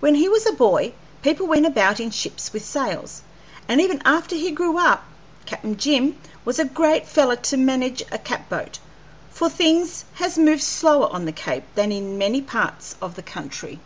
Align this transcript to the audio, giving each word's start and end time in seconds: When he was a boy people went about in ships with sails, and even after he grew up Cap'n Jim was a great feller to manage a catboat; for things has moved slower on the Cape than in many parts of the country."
When 0.00 0.14
he 0.14 0.30
was 0.30 0.46
a 0.46 0.52
boy 0.52 0.94
people 1.20 1.46
went 1.46 1.66
about 1.66 2.00
in 2.00 2.10
ships 2.10 2.54
with 2.54 2.64
sails, 2.64 3.20
and 3.68 3.82
even 3.82 4.00
after 4.02 4.34
he 4.34 4.50
grew 4.50 4.78
up 4.78 5.04
Cap'n 5.44 5.76
Jim 5.76 6.16
was 6.42 6.58
a 6.58 6.64
great 6.64 7.06
feller 7.06 7.36
to 7.36 7.58
manage 7.58 8.00
a 8.10 8.16
catboat; 8.16 8.78
for 9.30 9.50
things 9.50 10.06
has 10.14 10.38
moved 10.38 10.62
slower 10.62 11.12
on 11.12 11.26
the 11.26 11.32
Cape 11.32 11.64
than 11.74 11.92
in 11.92 12.16
many 12.16 12.40
parts 12.40 12.96
of 13.02 13.14
the 13.14 13.22
country." 13.22 13.78